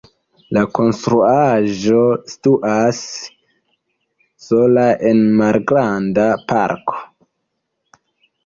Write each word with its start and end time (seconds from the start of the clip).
La 0.55 0.61
konstruaĵo 0.77 1.99
situas 2.35 3.03
sola 4.47 4.87
en 5.11 5.23
malgranda 5.43 6.27
parko. 6.53 6.99